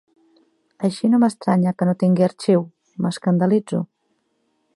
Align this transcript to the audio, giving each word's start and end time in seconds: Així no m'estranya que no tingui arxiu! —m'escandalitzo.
Així 0.87 1.09
no 1.11 1.19
m'estranya 1.23 1.75
que 1.81 1.89
no 1.91 1.95
tingui 2.05 2.27
arxiu! 2.31 2.65
—m'escandalitzo. 2.95 3.83